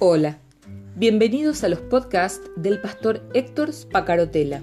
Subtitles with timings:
[0.00, 0.38] Hola,
[0.94, 4.62] bienvenidos a los podcasts del pastor Héctor Spacarotela.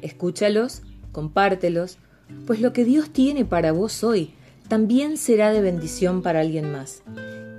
[0.00, 0.80] Escúchalos,
[1.12, 1.98] compártelos,
[2.46, 4.32] pues lo que Dios tiene para vos hoy
[4.66, 7.02] también será de bendición para alguien más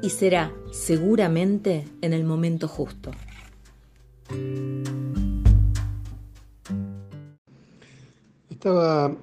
[0.02, 3.12] y será seguramente en el momento justo.
[8.50, 9.16] Estaba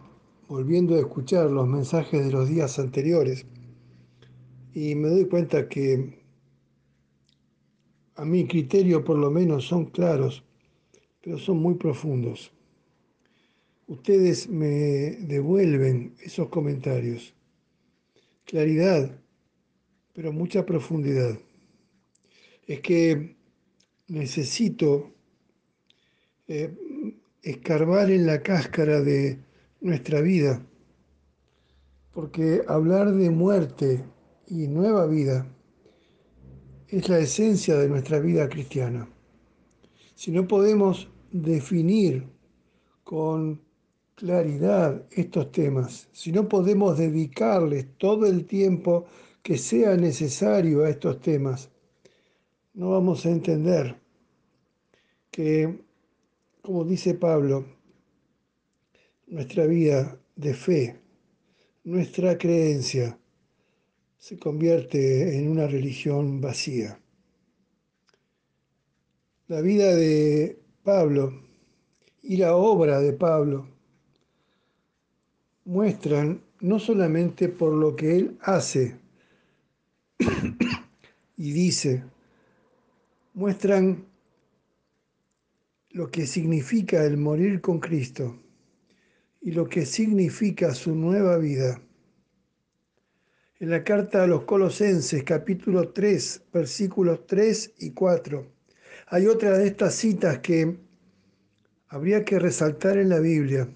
[0.47, 3.47] volviendo a escuchar los mensajes de los días anteriores
[4.73, 6.19] y me doy cuenta que
[8.19, 10.43] a mi criterio por lo menos son claros,
[11.23, 12.53] pero son muy profundos.
[13.87, 17.33] Ustedes me devuelven esos comentarios.
[18.45, 19.17] Claridad,
[20.15, 21.39] pero mucha profundidad.
[22.67, 23.37] Es que
[24.09, 25.13] necesito
[26.49, 26.75] eh,
[27.43, 29.39] escarbar en la cáscara de
[29.81, 30.67] nuestra vida,
[32.13, 34.05] porque hablar de muerte
[34.49, 35.47] y nueva vida
[36.89, 39.09] es la esencia de nuestra vida cristiana.
[40.15, 42.27] Si no podemos definir
[43.05, 43.61] con
[44.15, 49.07] claridad estos temas, si no podemos dedicarles todo el tiempo
[49.43, 51.71] que sea necesario a estos temas,
[52.75, 53.97] no vamos a entender
[55.31, 55.83] que,
[56.63, 57.67] como dice Pablo,
[59.27, 61.01] nuestra vida de fe,
[61.85, 63.19] nuestra creencia,
[64.19, 67.01] se convierte en una religión vacía.
[69.47, 71.43] La vida de Pablo
[72.23, 73.69] y la obra de Pablo
[75.65, 78.99] muestran no solamente por lo que él hace
[81.37, 82.03] y dice,
[83.35, 84.05] muestran
[85.91, 88.37] lo que significa el morir con Cristo
[89.41, 91.81] y lo que significa su nueva vida.
[93.61, 98.47] En la carta a los Colosenses, capítulo 3, versículos 3 y 4,
[99.09, 100.77] hay otra de estas citas que
[101.89, 103.69] habría que resaltar en la Biblia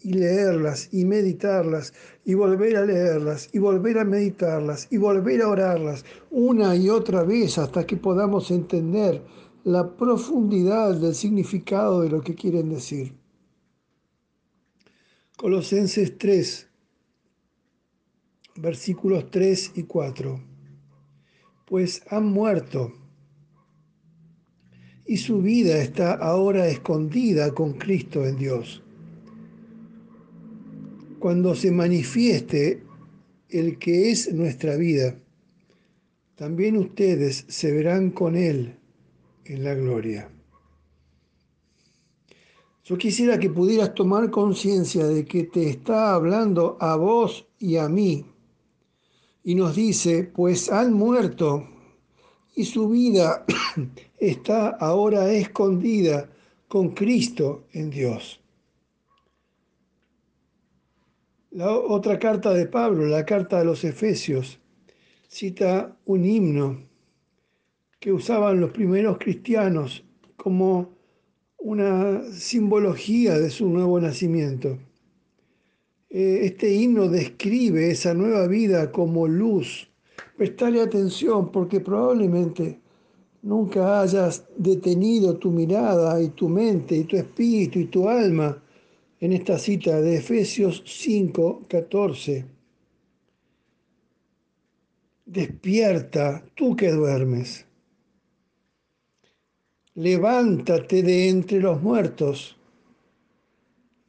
[0.00, 5.48] y leerlas y meditarlas y volver a leerlas y volver a meditarlas y volver a
[5.48, 9.22] orarlas una y otra vez hasta que podamos entender
[9.62, 13.14] la profundidad del significado de lo que quieren decir.
[15.36, 16.69] Colosenses 3,
[18.56, 20.40] versículos 3 y 4.
[21.66, 22.92] Pues han muerto
[25.06, 28.80] y su vida está ahora escondida con Cristo en Dios.
[31.18, 32.84] Cuando se manifieste
[33.48, 35.16] el que es nuestra vida,
[36.36, 38.76] también ustedes se verán con Él
[39.44, 40.30] en la gloria.
[42.84, 47.88] Yo quisiera que pudieras tomar conciencia de que te está hablando a vos y a
[47.88, 48.24] mí.
[49.42, 51.66] Y nos dice, pues han muerto
[52.54, 53.44] y su vida
[54.18, 56.28] está ahora escondida
[56.68, 58.40] con Cristo en Dios.
[61.52, 64.60] La otra carta de Pablo, la carta de los Efesios,
[65.26, 66.82] cita un himno
[67.98, 70.04] que usaban los primeros cristianos
[70.36, 70.90] como
[71.58, 74.78] una simbología de su nuevo nacimiento.
[76.10, 79.88] Eh, este himno describe esa nueva vida como luz.
[80.36, 82.80] Prestale atención porque probablemente
[83.42, 88.62] nunca hayas detenido tu mirada y tu mente y tu espíritu y tu alma
[89.20, 92.44] en esta cita de Efesios 5, 14.
[95.24, 97.66] Despierta, tú que duermes
[99.94, 102.56] levántate de entre los muertos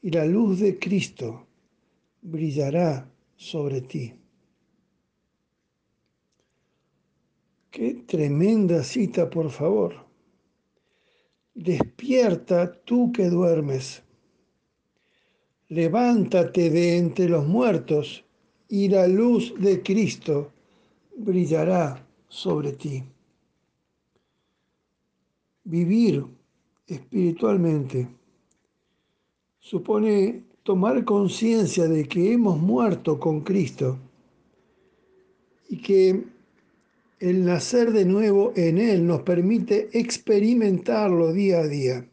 [0.02, 1.48] y la luz de Cristo
[2.22, 4.14] brillará sobre ti.
[7.70, 10.06] Qué tremenda cita, por favor.
[11.54, 14.04] Despierta tú que duermes.
[15.70, 18.26] Levántate de entre los muertos
[18.68, 20.52] y la luz de Cristo
[21.16, 23.04] brillará sobre ti
[25.64, 26.26] vivir
[26.88, 28.08] espiritualmente
[29.60, 33.98] supone tomar conciencia de que hemos muerto con Cristo
[35.70, 36.24] y que
[37.20, 42.06] el nacer de nuevo en Él nos permite experimentarlo día a día.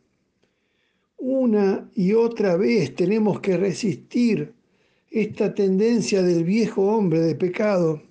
[1.18, 4.52] Una y otra vez tenemos que resistir
[5.10, 8.02] esta tendencia del viejo hombre de pecado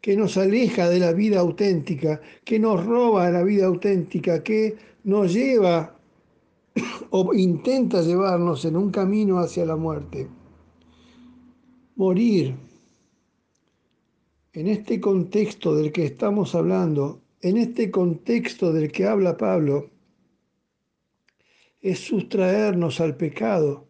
[0.00, 5.32] que nos aleja de la vida auténtica, que nos roba la vida auténtica, que nos
[5.32, 5.99] lleva
[7.10, 10.28] o intenta llevarnos en un camino hacia la muerte.
[11.96, 12.56] Morir
[14.52, 19.90] en este contexto del que estamos hablando en este contexto del que habla Pablo
[21.80, 23.88] es sustraernos al pecado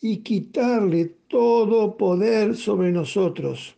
[0.00, 3.76] y quitarle todo poder sobre nosotros.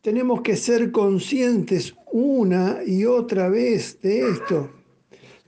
[0.00, 4.70] Tenemos que ser conscientes una y otra vez de esto.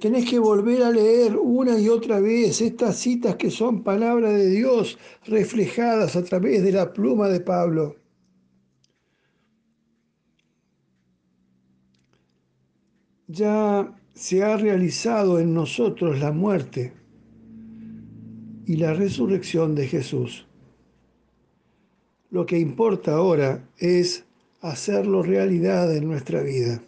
[0.00, 4.48] Tenés que volver a leer una y otra vez estas citas que son palabras de
[4.48, 7.96] Dios reflejadas a través de la pluma de Pablo.
[13.28, 16.94] Ya se ha realizado en nosotros la muerte
[18.64, 20.46] y la resurrección de Jesús.
[22.30, 24.24] Lo que importa ahora es
[24.62, 26.82] hacerlo realidad en nuestra vida.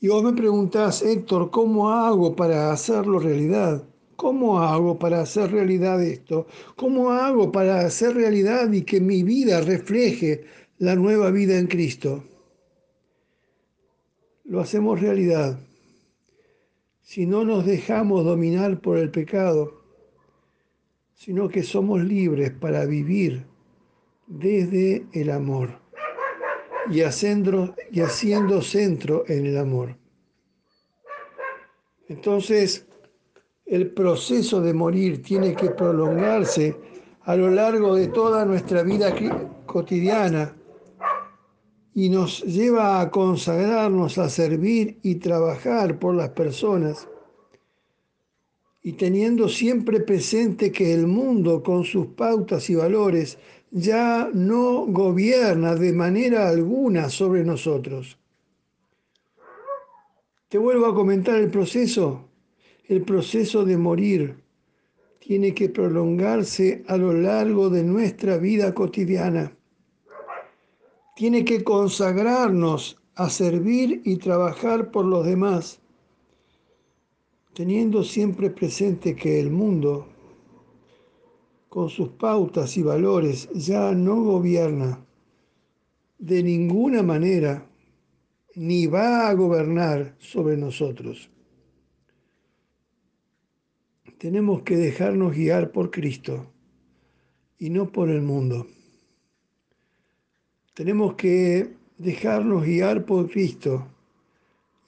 [0.00, 3.82] Y vos me preguntás, Héctor, ¿cómo hago para hacerlo realidad?
[4.14, 6.46] ¿Cómo hago para hacer realidad esto?
[6.76, 10.44] ¿Cómo hago para hacer realidad y que mi vida refleje
[10.78, 12.24] la nueva vida en Cristo?
[14.44, 15.58] Lo hacemos realidad
[17.08, 19.82] si no nos dejamos dominar por el pecado,
[21.14, 23.46] sino que somos libres para vivir
[24.26, 25.87] desde el amor
[26.90, 29.96] y haciendo, y haciendo centro en el amor.
[32.08, 32.86] Entonces,
[33.66, 36.76] el proceso de morir tiene que prolongarse
[37.22, 39.14] a lo largo de toda nuestra vida
[39.66, 40.56] cotidiana
[41.94, 47.08] y nos lleva a consagrarnos a servir y trabajar por las personas
[48.82, 53.36] y teniendo siempre presente que el mundo con sus pautas y valores
[53.70, 58.18] ya no gobierna de manera alguna sobre nosotros.
[60.48, 62.24] Te vuelvo a comentar el proceso.
[62.86, 64.42] El proceso de morir
[65.18, 69.52] tiene que prolongarse a lo largo de nuestra vida cotidiana.
[71.14, 75.80] Tiene que consagrarnos a servir y trabajar por los demás,
[77.52, 80.06] teniendo siempre presente que el mundo
[81.68, 85.04] con sus pautas y valores, ya no gobierna
[86.18, 87.66] de ninguna manera
[88.54, 91.30] ni va a gobernar sobre nosotros.
[94.18, 96.50] Tenemos que dejarnos guiar por Cristo
[97.58, 98.66] y no por el mundo.
[100.74, 103.86] Tenemos que dejarnos guiar por Cristo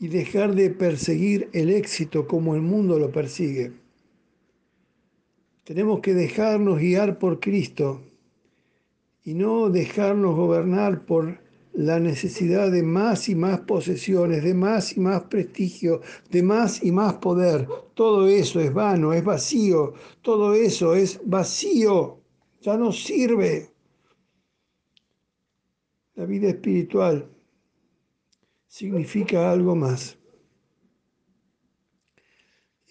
[0.01, 3.73] y dejar de perseguir el éxito como el mundo lo persigue.
[5.71, 8.03] Tenemos que dejarnos guiar por Cristo
[9.23, 11.39] y no dejarnos gobernar por
[11.73, 16.91] la necesidad de más y más posesiones, de más y más prestigio, de más y
[16.91, 17.69] más poder.
[17.95, 22.19] Todo eso es vano, es vacío, todo eso es vacío,
[22.61, 23.71] ya no sirve.
[26.17, 27.31] La vida espiritual
[28.67, 30.20] significa algo más.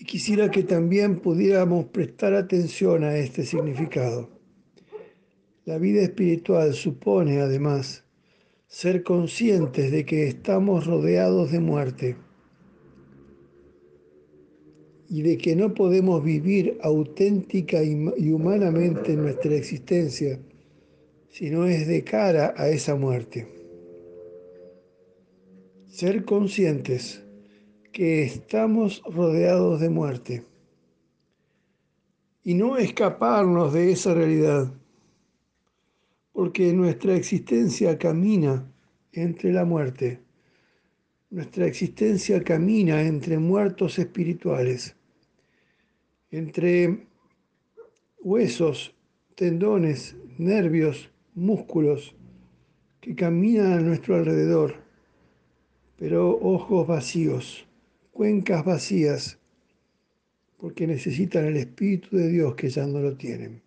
[0.10, 4.28] Quisiera que también pudiéramos prestar atención a este significado.
[5.66, 8.06] La vida espiritual supone, además,
[8.66, 12.16] ser conscientes de que estamos rodeados de muerte
[15.08, 20.40] y de que no podemos vivir auténtica y humanamente nuestra existencia
[21.30, 23.48] si no es de cara a esa muerte.
[25.88, 27.22] Ser conscientes
[27.92, 30.46] que estamos rodeados de muerte
[32.44, 34.74] y no escaparnos de esa realidad,
[36.32, 38.72] porque nuestra existencia camina
[39.12, 40.22] entre la muerte,
[41.30, 44.96] nuestra existencia camina entre muertos espirituales,
[46.32, 47.08] entre
[48.22, 48.96] huesos,
[49.36, 52.16] tendones, nervios, músculos
[53.02, 54.76] que caminan a nuestro alrededor,
[55.98, 57.69] pero ojos vacíos
[58.20, 59.40] cuencas vacías
[60.58, 63.62] porque necesitan el Espíritu de Dios que ya no lo tienen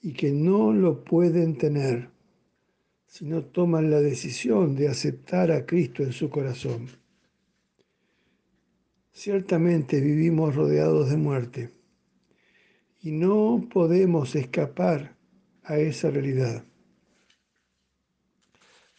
[0.00, 2.08] y que no lo pueden tener
[3.04, 6.88] si no toman la decisión de aceptar a Cristo en su corazón.
[9.12, 11.70] Ciertamente vivimos rodeados de muerte
[13.02, 15.14] y no podemos escapar
[15.64, 16.64] a esa realidad.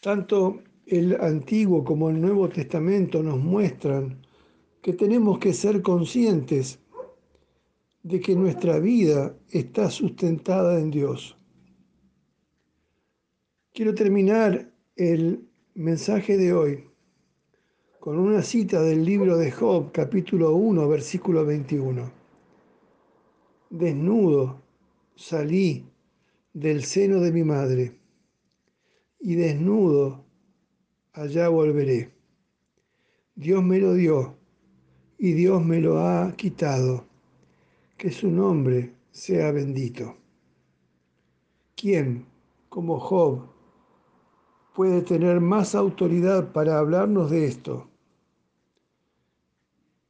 [0.00, 0.62] Tanto
[0.92, 4.20] el Antiguo como el Nuevo Testamento nos muestran
[4.82, 6.80] que tenemos que ser conscientes
[8.02, 11.38] de que nuestra vida está sustentada en Dios.
[13.72, 16.84] Quiero terminar el mensaje de hoy
[17.98, 22.12] con una cita del libro de Job, capítulo 1, versículo 21.
[23.70, 24.60] Desnudo
[25.16, 25.86] salí
[26.52, 27.98] del seno de mi madre
[29.20, 30.26] y desnudo
[31.12, 32.10] allá volveré.
[33.34, 34.36] Dios me lo dio
[35.18, 37.06] y Dios me lo ha quitado.
[37.96, 40.16] Que su nombre sea bendito.
[41.76, 42.26] ¿Quién,
[42.68, 43.46] como Job,
[44.74, 47.88] puede tener más autoridad para hablarnos de esto?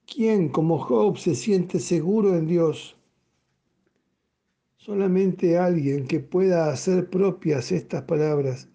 [0.06, 2.96] ¿Quién, como Job, se siente seguro en Dios?
[4.76, 8.71] Solamente alguien que pueda hacer propias estas palabras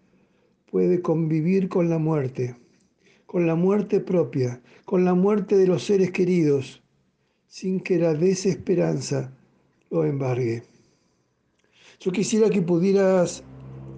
[0.72, 2.56] puede convivir con la muerte,
[3.26, 6.84] con la muerte propia, con la muerte de los seres queridos,
[7.48, 9.34] sin que la desesperanza
[9.90, 10.64] lo embargue.
[12.00, 13.44] Yo quisiera que pudieras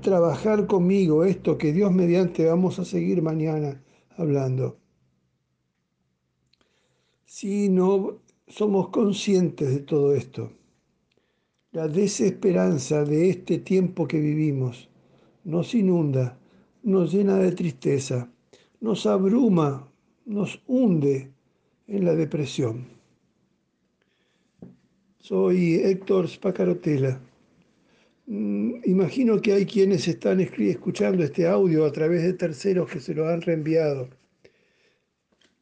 [0.01, 3.83] trabajar conmigo esto que Dios mediante vamos a seguir mañana
[4.17, 4.77] hablando.
[7.25, 10.51] Si no somos conscientes de todo esto,
[11.71, 14.89] la desesperanza de este tiempo que vivimos
[15.43, 16.38] nos inunda,
[16.83, 18.31] nos llena de tristeza,
[18.79, 19.91] nos abruma,
[20.25, 21.31] nos hunde
[21.87, 22.87] en la depresión.
[25.19, 27.21] Soy Héctor Spacarotela.
[28.25, 33.13] Mm, imagino que hay quienes están escuchando este audio a través de terceros que se
[33.13, 34.09] lo han reenviado.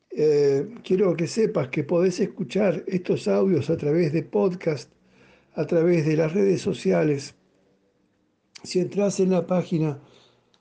[0.09, 4.91] Eh, quiero que sepas que podés escuchar estos audios a través de podcast
[5.57, 7.33] a través de las redes sociales.
[8.63, 10.00] Si entras en la página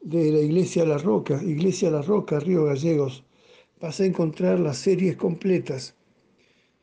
[0.06, 3.24] de la Iglesia La Roca, Iglesia La Roca, Río Gallegos,
[3.80, 5.96] vas a encontrar las series completas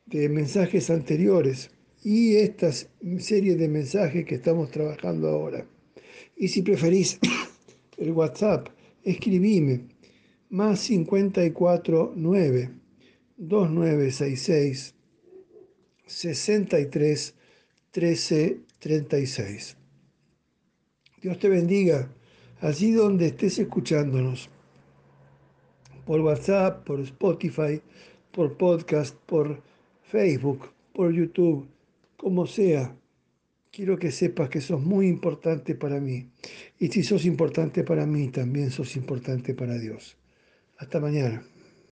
[0.04, 1.70] de mensajes anteriores
[2.02, 5.66] y esta serie de mensajes que estamos trabajando ahora.
[6.36, 7.18] Y si preferís
[7.96, 8.68] el WhatsApp,
[9.02, 9.86] escribime
[10.50, 12.70] más 54 9
[13.38, 14.94] 2966
[16.04, 17.34] 63
[17.90, 19.76] 13:36.
[21.22, 22.10] Dios te bendiga
[22.60, 24.48] allí donde estés escuchándonos,
[26.04, 27.80] por WhatsApp, por Spotify,
[28.30, 29.62] por podcast, por
[30.02, 31.66] Facebook, por YouTube,
[32.16, 32.96] como sea.
[33.70, 36.30] Quiero que sepas que sos muy importante para mí.
[36.78, 40.16] Y si sos importante para mí, también sos importante para Dios.
[40.78, 41.42] Hasta mañana.